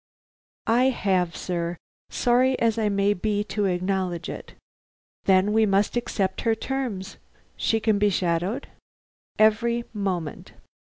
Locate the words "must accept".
5.67-6.41